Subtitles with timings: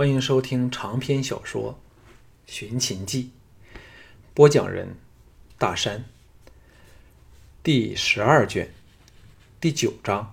[0.00, 1.78] 欢迎收听长篇小说
[2.50, 3.32] 《寻秦记》，
[4.32, 4.96] 播讲人：
[5.58, 6.06] 大山。
[7.62, 8.72] 第十二卷，
[9.60, 10.32] 第九章：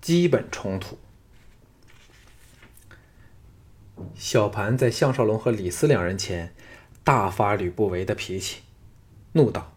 [0.00, 0.96] 基本冲突。
[4.14, 6.54] 小盘在项少龙和李斯两人前
[7.02, 8.60] 大发吕不韦的脾气，
[9.32, 9.72] 怒道：“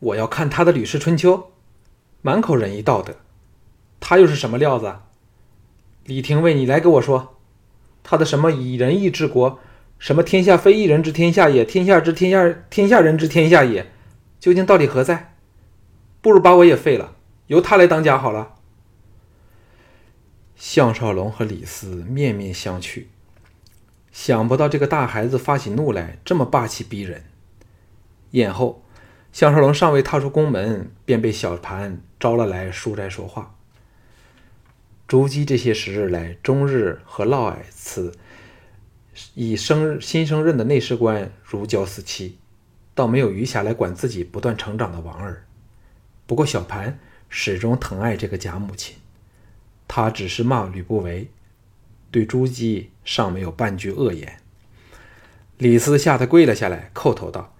[0.00, 1.36] 我要看他的《吕氏春秋》，
[2.22, 3.16] 满口仁义道德，
[4.00, 5.00] 他又是什么料子？
[6.06, 7.28] 李廷尉，你来给我说。”
[8.02, 9.58] 他的什么以仁义治国，
[9.98, 13.90] 什么天下非一人之天下也，天下之天下天下人之天下也，
[14.40, 15.34] 究竟道理何在？
[16.20, 17.16] 不如把我也废了，
[17.46, 18.54] 由他来当家好了。
[20.56, 23.06] 项少龙和李斯面面相觑，
[24.12, 27.24] 想不到这个大孩子发起怒来这么霸气逼人。
[28.30, 28.84] 宴后，
[29.32, 33.56] 项少龙尚未踏出宫门，便被小盘招了来书斋说话。
[35.12, 38.14] 朱姬这些时日来，终日和嫪毐此
[39.34, 42.38] 以生新升任的内侍官如胶似漆，
[42.94, 45.44] 倒没有余暇来管自己不断成长的王儿。
[46.26, 48.96] 不过小盘始终疼爱这个假母亲，
[49.86, 51.28] 他只是骂吕不韦，
[52.10, 54.40] 对朱姬尚没有半句恶言。
[55.58, 57.54] 李斯吓得跪了下来，叩头道：“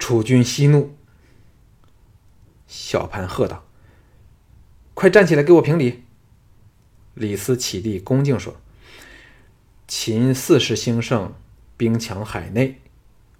[0.00, 0.96] 楚君息怒。”
[2.66, 3.62] 小盘喝道
[4.94, 6.04] ：“快站起来，给我评理！”
[7.14, 8.56] 李斯起立，恭敬说
[9.86, 11.34] ：“秦四世兴盛，
[11.76, 12.80] 兵强海内，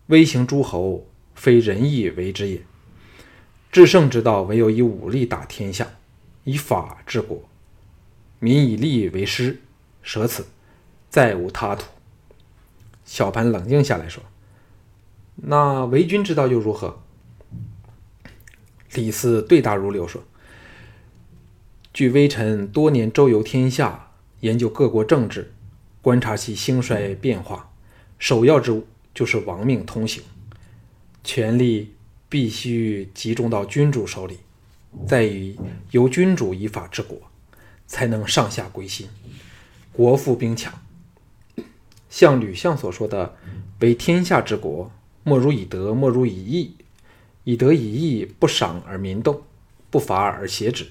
[0.09, 2.63] 威行诸侯，非仁义为之也。
[3.71, 5.89] 治胜之道，唯有以武力打天下，
[6.45, 7.43] 以法治国。
[8.39, 9.61] 民以利为师，
[10.03, 10.47] 舍此，
[11.09, 11.87] 再无他途。”
[13.07, 14.23] 小盘冷静下来说
[15.37, 17.03] ：“那为君之道又如何？”
[18.95, 20.23] 李斯对答如流说。
[21.93, 25.53] 据微臣多年周游天下，研究各国政治，
[26.01, 27.71] 观察其兴衰变化，
[28.19, 30.23] 首要之务就是亡命通行，
[31.23, 31.93] 权力
[32.31, 34.39] 必须集中到君主手里，
[35.07, 35.55] 在于
[35.91, 37.21] 由君主依法治国，
[37.87, 39.07] 才能上下归心，
[39.93, 40.73] 国富兵强。
[42.09, 43.37] 像吕相所说的
[43.81, 44.91] “为天下之国，
[45.25, 46.75] 莫如以德，莫如以义。
[47.45, 49.43] 以德以义，不赏而民动，
[49.91, 50.87] 不罚而挟止。”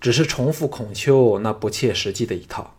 [0.00, 2.76] 只是重复孔丘那不切实际的一套，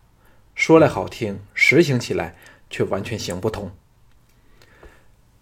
[0.55, 2.35] 说来好听，实行起来
[2.69, 3.71] 却完全行不通。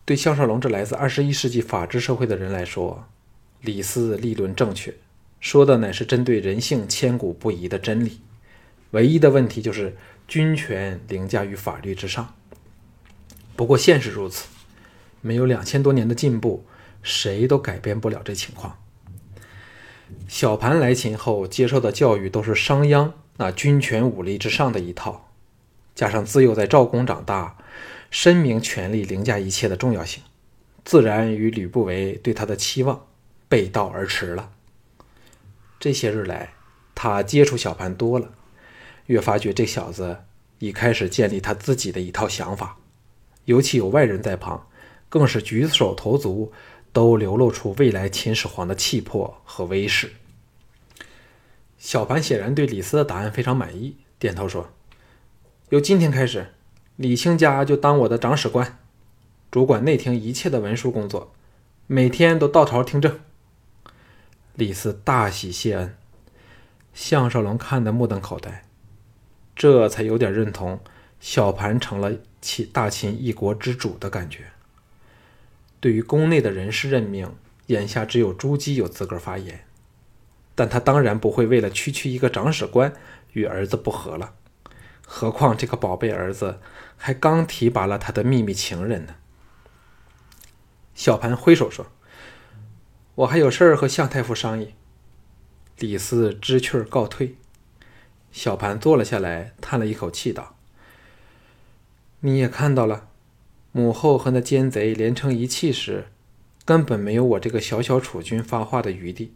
[0.04, 3.08] 对项少龙这来自二十一世纪法治社会的人来说，
[3.62, 4.94] 李斯立论正确，
[5.40, 8.20] 说的乃是针对人性千古不移的真理。
[8.92, 9.96] 唯一的问题就是
[10.28, 12.34] 军权凌驾于法律之上。
[13.56, 14.48] 不过现实如此，
[15.22, 16.66] 没有两千多年的进步，
[17.04, 18.82] 谁都改变不了这情况。
[20.28, 25.30] 小盘来秦后接受的教育都是商鞅那军权武力之上的一套，
[25.96, 27.58] 加上自幼在赵宫长大，
[28.12, 30.22] 深明权力凌驾一切的重要性，
[30.84, 33.08] 自然与吕不韦对他的期望
[33.48, 34.52] 背道而驰了。
[35.80, 36.54] 这些日来，
[36.94, 38.30] 他接触小盘多了，
[39.08, 40.18] 越发觉这小子
[40.60, 42.78] 已开始建立他自己的一套想法，
[43.46, 44.68] 尤其有外人在旁，
[45.08, 46.52] 更是举手投足。
[46.92, 50.14] 都流露出未来秦始皇的气魄和威势。
[51.78, 54.70] 小盘显然对李斯的答案非常满意，点头说
[55.70, 56.54] ：“由今天开始，
[56.98, 58.80] 李卿家就当我的长史官，
[59.50, 61.34] 主管内廷一切的文书工作，
[61.88, 63.20] 每天都到朝听政。”
[64.56, 65.96] 李斯大喜谢恩，
[66.94, 68.66] 项少龙看得目瞪口呆，
[69.56, 70.82] 这才有点认同
[71.22, 72.12] 小盘成了
[72.42, 74.48] 秦大秦一国之主的感觉。
[75.80, 77.34] 对于宫内的人事任命，
[77.68, 79.66] 眼下只有朱姬有资格发言，
[80.56, 82.94] 但他当然不会为了区区一个长史官
[83.34, 84.34] 与儿子不和了。
[85.06, 86.60] 何况这个宝贝儿子
[86.98, 89.16] 还刚提拔了他的秘密情人呢。
[90.94, 91.88] 小盘挥手说
[93.16, 94.76] ：“我还有事儿和向太傅商议。”
[95.80, 97.38] 李斯知趣儿告退。
[98.32, 100.56] 小盘坐了下来，叹了一口气道
[102.20, 103.08] ：“你也看到了。”
[103.72, 106.08] 母后和那奸贼连成一气时，
[106.66, 109.36] 根本没有我这个小小楚军发话的余地。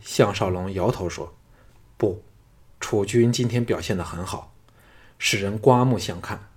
[0.00, 1.34] 项少龙摇头说
[1.96, 2.22] ：“不，
[2.80, 4.52] 楚军今天表现得很好，
[5.18, 6.48] 使人刮目相看。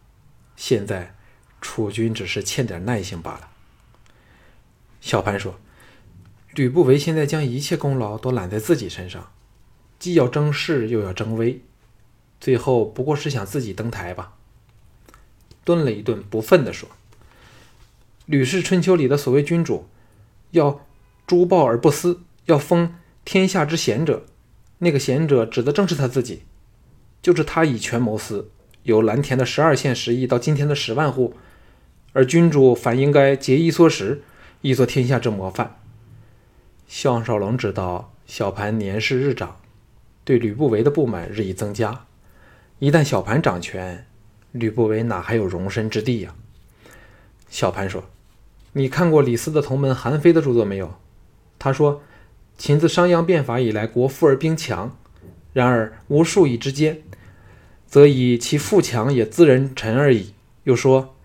[0.56, 1.16] 现在，
[1.62, 3.50] 楚军只是欠点耐性罢了。”
[5.00, 5.60] 小潘说
[6.54, 9.32] ：“吕不韦现在将一切功劳都揽在自己身上，
[10.00, 11.62] 既要争势又要争威，
[12.40, 14.38] 最后不过是想自己登台吧。”
[15.64, 16.90] 顿了一顿，不忿地说
[18.26, 19.88] ：“《吕氏春秋》里的所谓君主，
[20.52, 20.82] 要
[21.26, 24.26] 诛暴而不私，要封天下之贤者，
[24.80, 26.44] 那个贤者指的正是他自己。
[27.22, 28.50] 就是他以权谋私，
[28.84, 31.36] 由蓝田的十二县十亿到今天的十万户，
[32.14, 34.24] 而君主反应该节衣缩食，
[34.62, 35.80] 亦做天下之模范。
[36.88, 39.58] 项少龙知道小盘年事日长，
[40.24, 42.08] 对吕不韦的不满日益增加。
[42.80, 44.08] 一旦小盘掌权，
[44.52, 46.34] 吕不韦哪还有容身之地呀？
[47.50, 48.06] 小盘说
[48.74, 50.94] ：“你看过李斯的同门韩非的著作没有？”
[51.60, 52.02] 他说
[52.58, 54.98] ：“秦自商鞅变法以来，国富而兵强，
[55.54, 57.02] 然而无数以之间，
[57.86, 60.34] 则以其富强也自人臣而已。”
[60.66, 61.16] 又说：“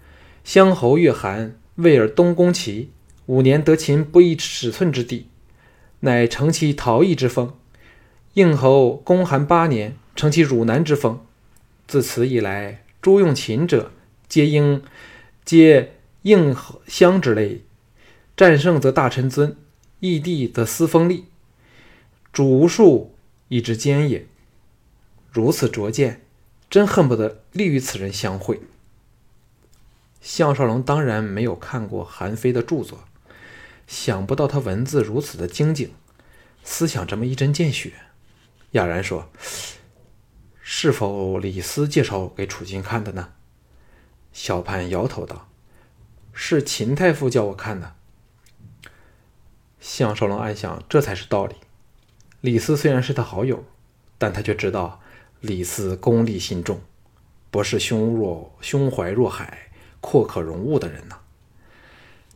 [0.44, 2.90] 襄侯越韩，魏而东攻齐，
[3.26, 5.28] 五年得秦不一尺寸之地。”
[6.00, 7.55] 乃成其逃逸之风，
[8.34, 11.20] 应侯公韩八年，成其汝南之风。
[11.88, 13.92] 自此以来，诸用秦者，
[14.28, 14.82] 皆应
[15.44, 16.56] 皆应
[16.88, 17.62] 乡之类。
[18.36, 19.56] 战胜则大臣尊，
[20.00, 21.26] 异地则私封立。
[22.32, 23.14] 主无数，
[23.46, 24.26] 以之坚也。
[25.30, 26.22] 如此拙见，
[26.68, 28.60] 真恨不得立与此人相会。
[30.20, 33.04] 项少龙当然没有看过韩非的著作。
[33.86, 35.92] 想不到他文字如此的精警，
[36.64, 37.92] 思想这么一针见血。
[38.72, 39.30] 哑然说
[40.68, 43.34] ：“是否李斯介绍给楚金看的呢？”
[44.34, 45.48] 小潘摇头道
[46.34, 47.94] ：“是秦太傅叫我看的。”
[49.78, 51.54] 项少龙暗想：这才是道理。
[52.40, 53.64] 李斯虽然是他好友，
[54.18, 55.00] 但他却知道
[55.40, 56.80] 李斯功利心重，
[57.52, 59.70] 不是胸若胸怀若海、
[60.00, 61.20] 阔可容物的人呐。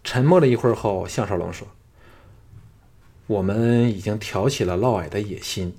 [0.05, 1.67] 沉默了一会儿后，项少龙说
[3.27, 5.77] ：“我们已经挑起了嫪毐的野心，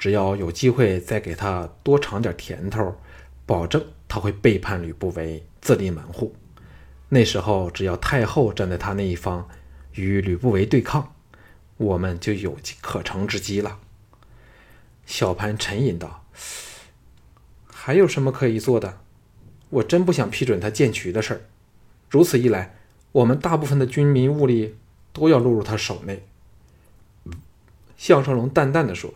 [0.00, 2.96] 只要有机会再给他多尝点甜头，
[3.44, 6.34] 保证他会背叛吕不韦，自立门户。
[7.10, 9.46] 那时候，只要太后站在他那一方，
[9.92, 11.12] 与吕不韦对抗，
[11.76, 13.78] 我们就有可乘之机了。”
[15.04, 16.24] 小潘沉吟道
[17.70, 19.00] ：“还有什么可以做的？
[19.68, 21.40] 我真不想批准他建渠的事儿。
[22.08, 22.76] 如此一来。”
[23.12, 24.76] 我们大部分的军民物力
[25.12, 26.24] 都要落入他手内。
[27.96, 29.12] 项少龙淡淡的说：“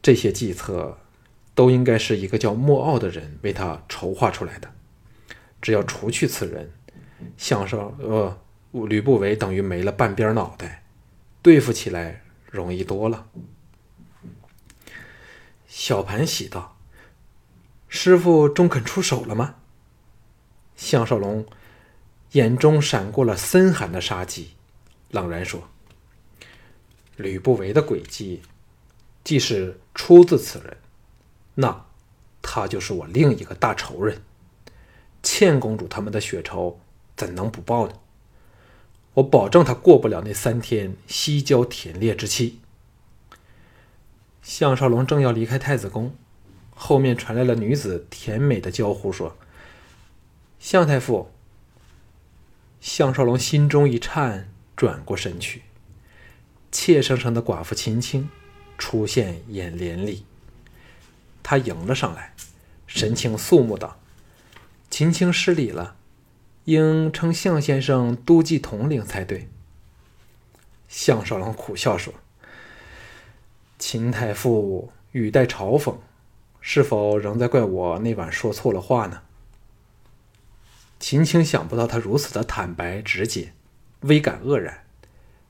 [0.00, 0.98] 这些计策
[1.54, 4.72] 都应该是一个叫莫傲的人为他筹划出来的。
[5.60, 6.70] 只要除去此人，
[7.36, 8.38] 项少呃
[8.72, 10.84] 吕不韦等于没了半边脑袋，
[11.42, 13.28] 对付起来容易多了。”
[15.66, 16.78] 小盘喜道
[17.88, 19.56] ：“师傅终肯出手了吗？”
[20.76, 21.46] 项少龙。
[22.32, 24.50] 眼中闪过了森寒的杀机，
[25.08, 25.66] 冷然说
[27.16, 28.42] ：“吕不韦的诡计，
[29.24, 30.76] 既是出自此人，
[31.54, 31.86] 那
[32.40, 34.22] 他就是我另一个大仇人。
[35.22, 36.80] 倩公主他们的血仇，
[37.16, 37.94] 怎能不报呢？
[39.14, 42.60] 我保证他过不了那三天西郊田猎之期。”
[44.40, 46.14] 项少龙正要离开太子宫，
[46.74, 49.36] 后面传来了女子甜美的娇呼，说
[50.58, 51.30] ：“项太傅。”
[52.80, 55.62] 项少龙心中一颤，转过身去，
[56.70, 58.30] 怯生生的寡妇秦青
[58.78, 60.24] 出现眼帘里。
[61.42, 62.34] 他迎了上来，
[62.86, 64.00] 神情肃穆道
[64.88, 65.96] ：“秦青失礼了，
[66.64, 69.48] 应称项先生都记统领才对。”
[70.88, 72.14] 项少龙苦笑说
[73.78, 75.96] ：“秦太傅语带嘲讽，
[76.60, 79.22] 是否仍在怪我那晚说错了话呢？”
[81.00, 83.52] 秦青想不到他如此的坦白直接，
[84.00, 84.84] 微感愕然。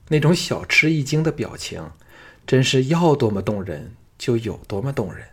[0.09, 1.91] 那种小吃一惊的表情，
[2.49, 5.27] 真是要多么动人就有多么动人，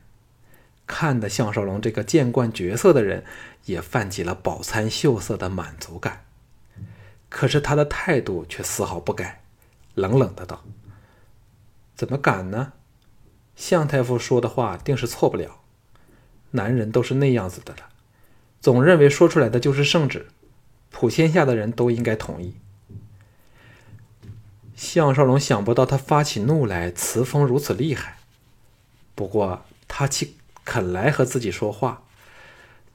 [0.87, 3.25] 看得项少龙这个见惯角色的人
[3.65, 6.27] 也泛起了饱餐秀色的满足感。
[7.31, 9.41] 可是他的态度却丝毫不改，
[9.95, 10.63] 冷冷的道
[11.97, 12.75] ：“怎么敢呢？
[13.55, 15.61] 向太傅说的话定是错不了。
[16.51, 17.89] 男人都是那样子的了。”
[18.61, 20.27] 总认为说出来的就是圣旨，
[20.91, 22.57] 普天下的人都应该同意。
[24.77, 28.19] 项少龙想不到他发起怒来，词风如此厉害。
[29.15, 32.05] 不过他既肯来和自己说话，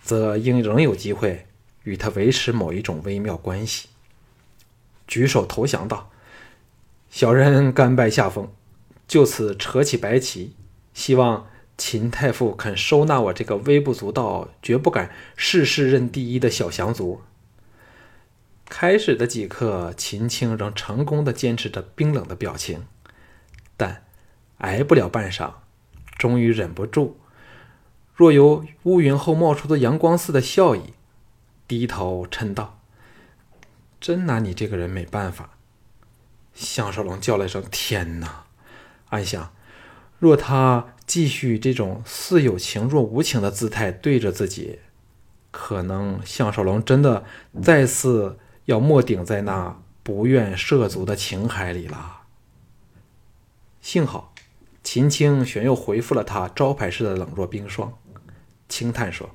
[0.01, 1.47] 则应仍有机会
[1.83, 3.89] 与他维持某一种微妙关系。
[5.07, 6.11] 举手投降道
[7.11, 8.49] ：“小人甘拜下风，
[9.07, 10.55] 就此扯起白旗，
[10.93, 11.47] 希望。”
[11.77, 17.21] 秦太傅肯收纳我这个微不足道、绝不敢事事认第一的小降卒。
[18.73, 22.85] 开始的几刻，秦青仍成功的坚持着冰冷的表情，
[23.75, 24.05] 但
[24.59, 25.55] 挨不了半晌，
[26.17, 27.17] 终于忍不住，
[28.15, 30.93] 若由乌云后冒出的阳光似的笑意，
[31.67, 32.79] 低头嗔道
[33.99, 35.49] ：“真拿你这个人没办法。”
[36.55, 38.45] 项少龙叫了一声：“天哪！”
[39.11, 39.53] 暗想：
[40.17, 40.93] 若他。
[41.07, 44.79] 继续这种似有情若无情的姿态对着自己，
[45.51, 47.25] 可能项少龙真的
[47.61, 52.21] 再次要没顶在那不愿涉足的情海里了。
[53.81, 54.33] 幸好，
[54.83, 57.97] 秦青玄又回复了他招牌式的冷若冰霜，
[58.69, 59.31] 轻叹说：“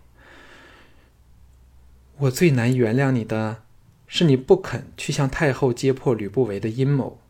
[2.18, 3.64] 我最难原谅你的，
[4.06, 7.20] 是你不肯去向太后揭破吕不韦的阴谋。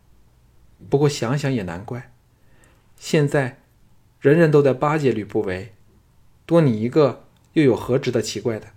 [0.90, 2.12] 不过想想也难怪，
[2.96, 3.62] 现在
[4.20, 5.72] 人人都在巴结吕不韦，
[6.44, 7.24] 多你一个
[7.54, 8.68] 又有何值得奇怪的？”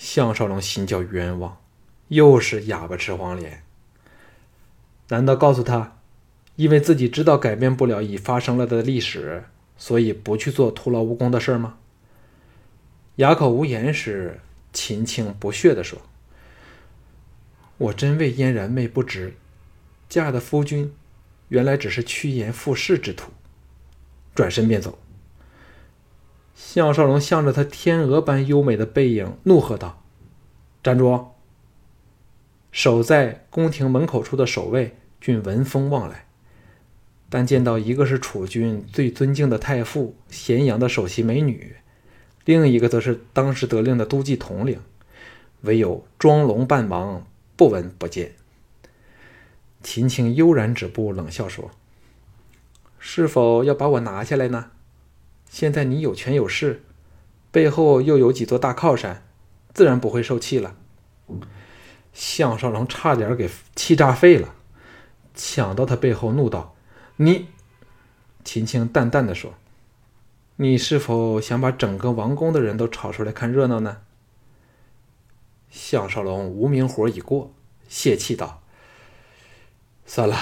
[0.00, 1.58] 项少龙心叫冤枉，
[2.08, 3.62] 又是哑巴吃黄连。
[5.08, 5.98] 难道告诉他？
[6.56, 9.44] 因为自己知道改变不了已发生了的历史，
[9.76, 11.76] 所以不去做徒劳无功的事吗？
[13.16, 14.40] 哑口无言时，
[14.72, 16.00] 秦青不屑地说
[17.76, 19.34] ：“我真为嫣然妹不值，
[20.08, 20.94] 嫁的夫君
[21.48, 23.30] 原来只是趋炎附势之徒。”
[24.34, 24.98] 转身便走。
[26.62, 30.04] 项少龙向着他天鹅般优美的背影怒喝道
[30.84, 31.26] ：“站住！”
[32.70, 36.26] 守在宫廷门口处的守卫均闻风望来。
[37.28, 41.76] 但见到一个是楚军最尊敬的太傅咸阳的首席美女，
[42.44, 44.80] 另一个则是当时得令的都记统领，
[45.62, 47.22] 唯有装聋扮盲，
[47.56, 48.32] 不闻不见。
[49.82, 51.70] 秦青悠然止步，冷笑说
[53.00, 54.72] ：“是否要把我拿下来呢？
[55.50, 56.82] 现在你有权有势，
[57.50, 59.26] 背后又有几座大靠山，
[59.74, 60.76] 自然不会受气了。”
[62.14, 64.54] 项少龙差点给气炸肺了，
[65.34, 66.74] 抢到他背后怒道。
[67.16, 67.48] 你，
[68.44, 69.54] 秦青淡淡的说
[70.56, 73.98] ：“你是否想把整个王宫的人都吵出来看热闹呢？”
[75.70, 77.52] 项少龙无名火已过，
[77.88, 78.62] 泄气道
[80.06, 80.36] ：“算了，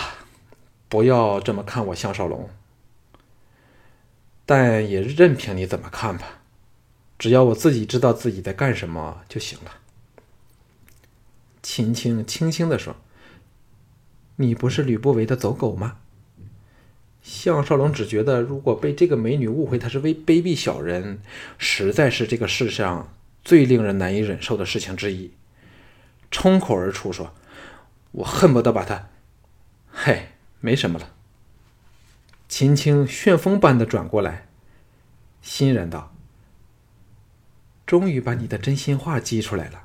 [0.88, 2.48] 不要这么看我项少龙，
[4.50, 6.40] 但也任凭你怎么看吧，
[7.18, 9.72] 只要我自己知道自己在干什么就行了。”
[11.62, 12.96] 秦青轻轻的说
[14.36, 15.98] ：“你不是吕不韦的走狗吗？”
[17.20, 21.20] 项少龙只觉得，如果被这个美女误会他是为卑鄙小人，
[21.58, 23.12] 实在是这个世上
[23.44, 25.30] 最令人难以忍受的事情之一。
[26.30, 27.34] 冲口而出说
[28.12, 29.10] ：“我恨不得把他……
[29.92, 30.28] 嘿，
[30.60, 31.16] 没什么了。”
[32.48, 34.48] 秦青旋风般的转过来，
[35.42, 36.14] 欣然道
[37.86, 39.84] ：“终于把你的真心话激出来了。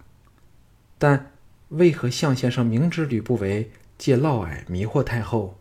[0.98, 1.32] 但
[1.70, 5.58] 为何项先生明知吕不韦借嫪毐迷惑太后？”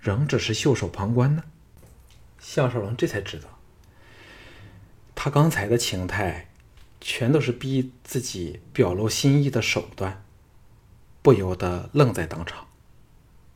[0.00, 1.44] 仍只是袖手旁观呢。
[2.38, 3.48] 项少龙这才知道，
[5.14, 6.50] 他刚才的情态，
[7.00, 10.22] 全都是逼自己表露心意的手段，
[11.22, 12.66] 不由得愣在当场，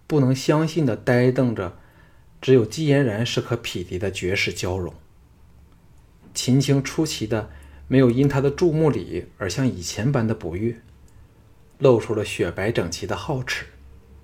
[0.06, 1.76] 不能相信的呆瞪着，
[2.40, 4.94] 只有季嫣然是可匹敌的绝世娇容。
[6.34, 7.50] 秦青出奇的
[7.88, 10.80] 没有因他的注目礼而像以前般的不悦，
[11.78, 13.66] 露出了雪白整齐的皓齿，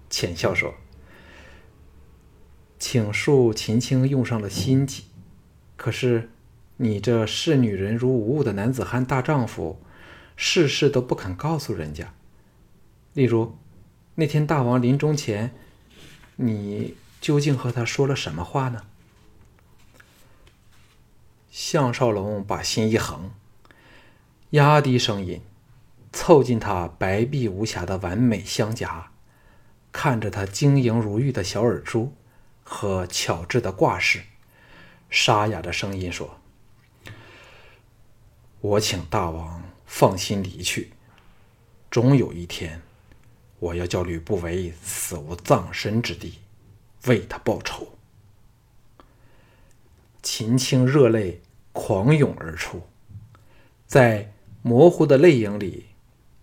[0.09, 0.75] 浅笑说。
[2.79, 5.05] 请恕秦青用上了心机，
[5.77, 6.31] 可是
[6.77, 9.81] 你这视女人如无物的男子汉大丈夫，
[10.37, 12.13] 事事都不肯告诉人家。
[13.15, 13.57] 例如，
[14.17, 15.55] 那天大王临终前，
[16.37, 18.85] 你究竟和他说了什么话呢？
[21.51, 23.31] 项少龙把心一横，
[24.51, 25.41] 压低声音，
[26.13, 29.11] 凑近他白璧无瑕的完美香颊，
[29.91, 32.15] 看着他晶莹如玉的小耳珠。
[32.63, 34.23] 和巧制的挂饰，
[35.09, 36.39] 沙哑的声音说
[38.61, 40.93] ：“我请大王放心离去，
[41.91, 42.83] 终有一天，
[43.61, 46.39] 我要叫吕不韦死无葬身之地，
[47.07, 47.97] 为他报仇。”
[50.23, 51.41] 秦青热泪
[51.73, 52.83] 狂涌而出，
[53.87, 54.33] 在
[54.63, 55.87] 模糊的泪影里，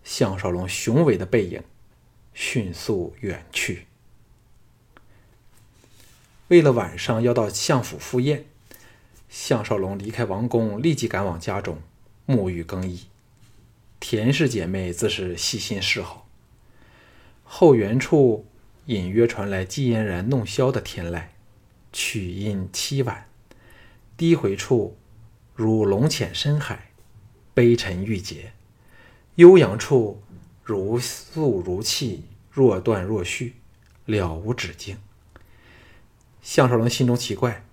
[0.04, 1.64] 项少龙雄伟的背影
[2.34, 3.88] 迅速远去。
[6.50, 8.46] 为了晚上要到相府赴宴，
[9.30, 11.82] 项少龙离开王宫，立即赶往家中
[12.28, 13.06] 沐浴更衣。
[14.00, 16.26] 田氏姐妹自是细心侍候。
[17.44, 18.46] 后园处
[18.86, 21.24] 隐约传来季嫣然弄箫的天籁，
[21.94, 23.26] 曲音凄婉；
[24.18, 24.98] 低回处
[25.54, 26.92] 如龙潜深海，
[27.54, 28.52] 悲沉欲竭；
[29.36, 30.22] 悠扬处
[30.64, 33.56] 如诉如泣，若断若续，
[34.06, 34.98] 了无止境。
[36.42, 37.64] 项少龙心中奇怪，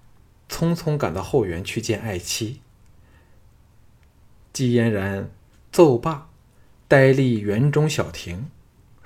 [0.48, 2.60] 匆匆赶到后园去见爱妻。
[4.52, 5.30] 季嫣然
[5.72, 6.28] 奏罢，
[6.86, 8.50] 呆立园中小亭，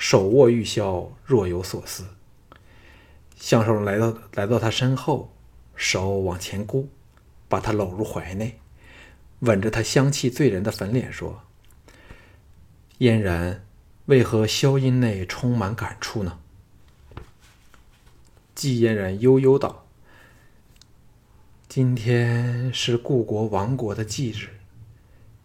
[0.05, 2.05] 手握玉箫，若有所思。
[3.37, 5.33] 项少龙来到来到他身后，
[5.77, 6.89] 手往前箍，
[7.49, 8.59] 把他搂入怀内，
[9.39, 11.45] 吻着他香气醉人的粉脸说
[12.99, 13.65] ：“嫣然，
[14.07, 16.41] 为何消音内充满感触呢？”
[18.57, 19.87] 季嫣然悠悠道
[21.69, 24.49] ：“今天是故国亡国的忌日，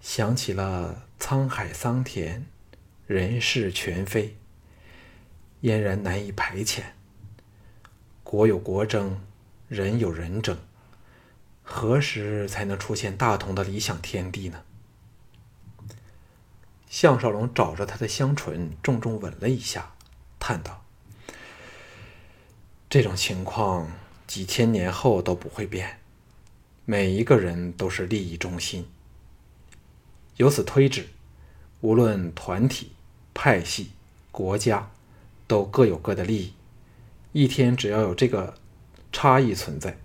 [0.01, 2.47] 想起了沧海桑田，
[3.05, 4.35] 人事全非，
[5.61, 6.83] 嫣然难以排遣。
[8.23, 9.21] 国有国争，
[9.67, 10.57] 人有人争，
[11.63, 14.63] 何时才能出现大同的理想天地呢？”
[16.89, 19.93] 项少龙找着他的香唇，重重吻了一下，
[20.39, 20.83] 叹道。
[22.89, 23.91] 这种情况
[24.25, 25.99] 几千年后都不会变。
[26.85, 28.87] 每一个人都是利益中心。
[30.37, 31.09] 由此推指，
[31.81, 32.93] 无论团体、
[33.33, 33.91] 派系、
[34.31, 34.89] 国家，
[35.47, 36.53] 都各有各的利益。
[37.31, 38.53] 一天只要有这个
[39.11, 39.97] 差异存在，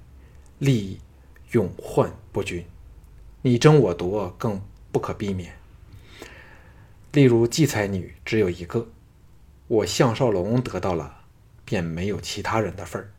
[0.59, 0.99] 利益
[1.51, 2.65] 永患不均，
[3.43, 5.55] 你争我夺更不可避免。
[7.13, 8.89] 例如，季才女只有一个，
[9.69, 11.19] 我项少龙得到了。
[11.65, 13.13] 便没有其他人的份儿。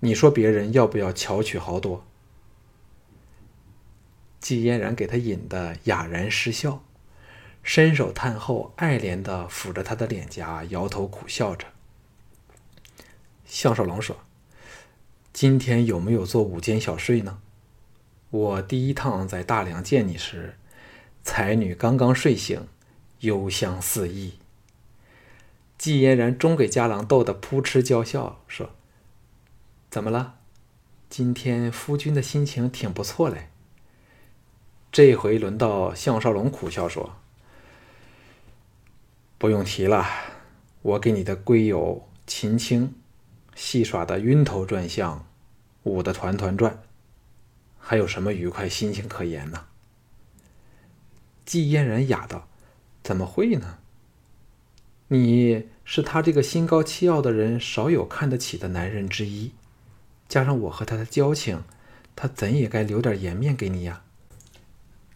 [0.00, 2.04] 你说别人要不要巧取豪夺？
[4.40, 6.84] 季嫣然给他引的哑然失笑，
[7.62, 11.68] 伸手探后，爱怜的抚着他的脸颊，摇头苦笑着。
[13.46, 14.16] 项少龙说
[15.32, 17.38] ：“今天有没有做午间小睡呢？
[18.30, 20.56] 我第一趟在大梁见你时，
[21.22, 22.66] 才女刚刚睡醒，
[23.20, 24.38] 幽香四溢。”
[25.78, 28.70] 季嫣然终给家郎逗得扑哧娇笑，说
[29.90, 30.36] ：“怎么了？
[31.08, 33.48] 今天夫君的心情挺不错嘞。”
[34.90, 37.16] 这回轮到项少龙苦笑说
[39.42, 40.06] ：“不用提了，
[40.82, 42.94] 我给你的闺友秦青
[43.56, 45.26] 戏耍的晕头转向，
[45.82, 46.80] 舞的团团转，
[47.76, 49.66] 还有什么愉快心情可言呢？”
[51.44, 52.46] 季嫣然哑道
[53.02, 53.78] ：“怎么会呢？
[55.08, 59.50] 你……”是他这个心高气傲的人少有看得起的男人之一，
[60.28, 61.64] 加上我和他的交情，
[62.14, 64.04] 他怎也该留点颜面给你呀。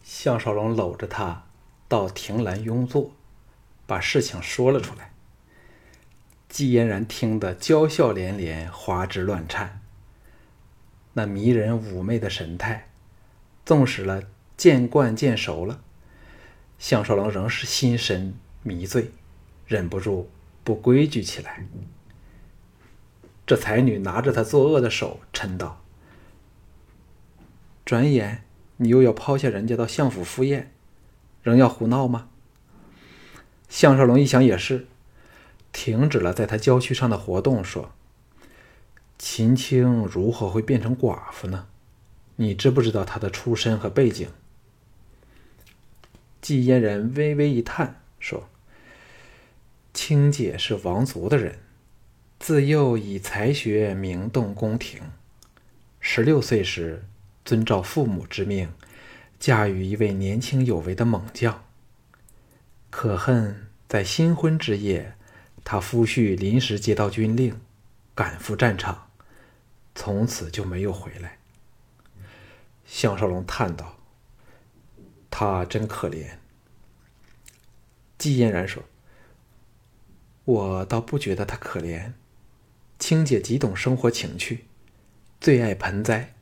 [0.03, 1.45] 项少龙搂着他
[1.87, 3.13] 到亭栏拥坐，
[3.87, 5.13] 把事情说了出来。
[6.49, 9.81] 季嫣然听得娇笑连连，花枝乱颤。
[11.15, 12.89] 那迷人妩媚的神态，
[13.65, 14.23] 纵使了
[14.57, 15.81] 见惯见熟了，
[16.79, 19.11] 项少龙仍是心神迷醉，
[19.67, 20.31] 忍不住。
[20.65, 21.65] 不规矩起来。
[23.47, 25.81] 这才女拿着他作恶的手，嗔道
[27.87, 28.43] ：“转眼
[28.79, 30.73] 你又要抛下人家到相府赴宴，
[31.45, 32.31] 仍要胡闹吗？”
[33.69, 34.87] 项少龙一想也是，
[35.73, 37.93] 停止了在他娇躯上的活动，说
[39.19, 41.67] ：“秦青如何会变成寡妇呢？
[42.37, 44.29] 你知不知道她的出身和背景？”
[46.41, 48.49] 季嫣然微微一叹，说。
[49.93, 51.59] 青姐是王族的人，
[52.39, 55.01] 自幼以才学名动宫廷。
[55.99, 57.03] 十六岁时，
[57.45, 58.71] 遵照父母之命，
[59.41, 61.66] 嫁与一位年轻有为的猛将。
[62.99, 65.17] 可恨在新婚之夜，
[65.63, 67.61] 他夫婿临时接到军令，
[68.15, 69.11] 赶赴战场，
[69.95, 71.37] 从此就没有回来。
[72.87, 73.99] 项少龙叹道
[75.31, 76.39] ：“他真可怜。”
[78.17, 78.83] 季嫣然说。
[80.47, 82.15] 我倒不觉得他可怜，
[82.99, 84.65] 青姐极懂生活情趣，
[85.39, 86.33] 最爱盆栽。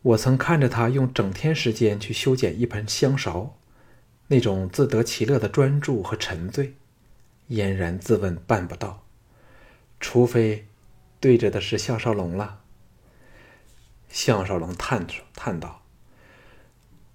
[0.00, 3.50] 我曾看着她用整天时间去修剪一盆香芍，
[4.32, 6.74] 那种自得其乐的专注和沉醉，
[7.48, 9.04] 嫣然自问办不到，
[10.00, 10.66] 除非
[11.20, 12.62] 对着的是项少龙了。
[14.08, 15.82] 项少龙叹叹道：“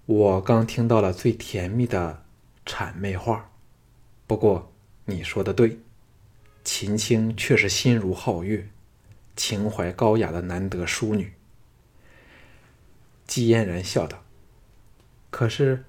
[0.06, 2.22] 我刚听到了最甜蜜的
[2.64, 3.50] 谄媚话，
[4.28, 4.72] 不过。”
[5.06, 5.78] 你说的对，
[6.62, 8.68] 秦青却是心如皓月、
[9.34, 11.32] 情怀高雅的难得淑女。
[13.26, 14.22] 季嫣然笑道
[15.30, 15.84] ：“可是，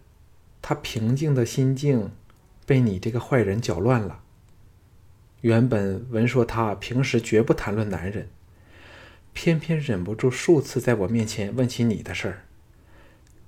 [0.61, 2.11] 他平静的心境
[2.65, 4.21] 被你这个坏人搅乱了。
[5.41, 8.29] 原本文说他平时绝不谈论男人，
[9.33, 12.45] 偏偏忍不住数次在我面前问起你的事儿。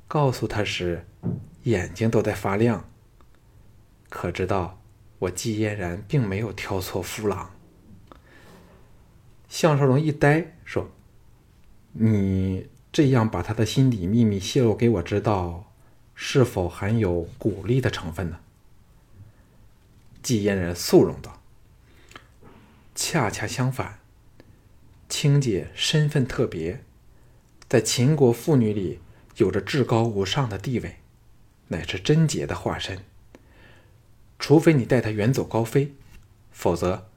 [0.08, 1.06] 告诉他时，
[1.64, 2.90] 眼睛都在发亮。
[4.10, 4.78] 可知道？”
[5.22, 7.52] 我季嫣然并没有挑错夫郎。
[9.48, 10.90] 项少龙一呆，说
[11.94, 15.71] ：“你这样把他的心底秘密泄露给我知道，
[16.24, 18.40] 是否含有鼓励的成分呢？”
[20.22, 21.42] 季嫣然肃容道
[22.94, 23.98] ：“恰恰相反，
[25.10, 26.84] 青姐身份特别，
[27.68, 29.00] 在秦国妇女里
[29.38, 30.98] 有着至高无上的地位，
[31.70, 33.04] 乃是贞洁的化身。
[34.38, 35.96] 除非你带她远走高飞，
[36.52, 37.08] 否则，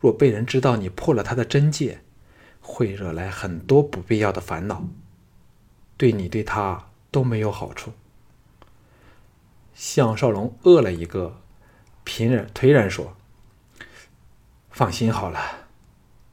[0.00, 2.00] 若被人知道你破了她的贞戒，
[2.62, 4.88] 会惹来很多不必要的烦恼，
[5.98, 7.92] 对你对她都没有好处。
[9.78, 11.42] 项少龙饿了一个，
[12.02, 13.14] 平然颓然说
[14.72, 15.38] ：“放心好了，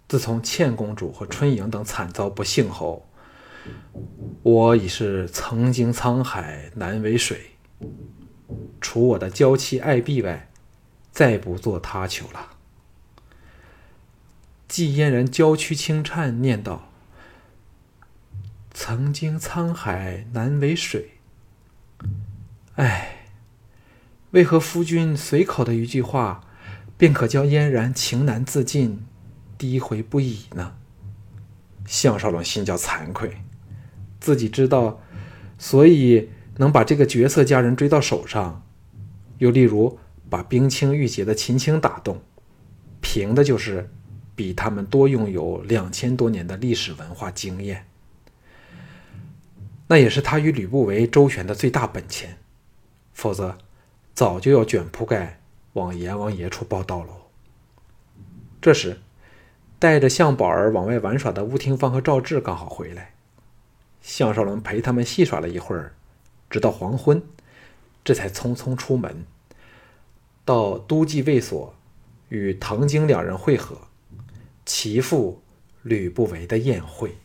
[0.08, 3.06] 自从倩公主和春莹等惨遭不幸后，
[4.44, 7.52] 我已是曾经沧海难为水，
[8.80, 10.50] 除我的娇妻爱婢外，
[11.12, 12.54] 再不做他求了。”
[14.70, 16.88] 季嫣然娇躯轻颤，念道
[18.74, 21.18] ：“曾经沧海难为水。”
[22.76, 23.13] 哎。
[24.34, 26.42] 为何夫君随口的一句话，
[26.98, 29.06] 便可叫嫣然情难自禁，
[29.60, 30.74] 低回不已呢？
[31.86, 33.38] 项少龙心叫惭愧，
[34.20, 35.00] 自己知道，
[35.60, 38.66] 所以能把这个绝色佳人追到手上，
[39.38, 40.00] 又例如
[40.32, 42.20] 把冰清玉洁的秦青打动，
[43.02, 43.92] 凭的就是
[44.36, 47.86] 比他们多拥有两千多年的历史文化经验，
[49.86, 52.40] 那也是他与吕不韦周旋的最大本钱，
[53.14, 53.60] 否则。
[54.14, 55.40] 早就要卷铺盖
[55.74, 57.30] 往阎王爷处报道喽。
[58.62, 59.00] 这时，
[59.80, 63.16] 带着向宝儿往外玩耍的吴廷芳和赵志刚好回来，
[64.02, 65.94] 项少龙陪他们戏耍了一会儿，
[66.50, 67.22] 直到黄昏，
[68.04, 69.26] 这才匆匆出门，
[70.46, 71.74] 到都记卫所
[72.30, 73.76] 与唐晶两人会合，
[74.66, 75.42] 齐赴
[75.82, 77.18] 吕不韦的宴会。